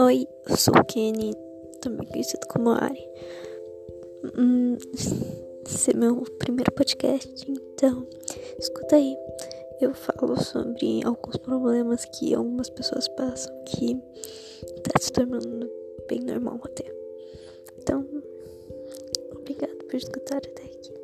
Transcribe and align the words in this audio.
Oi, 0.00 0.28
eu 0.48 0.56
sou 0.56 0.72
o 0.76 0.84
Kenny, 0.84 1.34
também 1.80 2.06
conhecido 2.06 2.46
como 2.46 2.70
Ari. 2.70 3.04
Hum, 4.38 4.76
esse 5.66 5.90
é 5.90 5.94
meu 5.94 6.22
primeiro 6.38 6.70
podcast, 6.70 7.44
então 7.50 8.06
escuta 8.60 8.94
aí. 8.94 9.16
Eu 9.80 9.92
falo 9.92 10.40
sobre 10.40 11.04
alguns 11.04 11.36
problemas 11.38 12.04
que 12.04 12.32
algumas 12.32 12.70
pessoas 12.70 13.08
passam 13.08 13.52
que 13.64 13.96
tá 14.84 15.00
se 15.00 15.12
tornando 15.12 15.68
bem 16.08 16.20
normal 16.20 16.60
até. 16.62 16.84
Então, 17.78 18.06
obrigado 19.32 19.84
por 19.84 19.96
escutar 19.96 20.36
até 20.36 20.62
aqui. 20.62 20.94